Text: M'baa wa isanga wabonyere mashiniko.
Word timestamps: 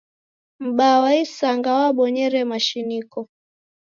M'baa 0.65 0.97
wa 1.03 1.11
isanga 1.25 1.69
wabonyere 1.79 2.39
mashiniko. 2.51 3.19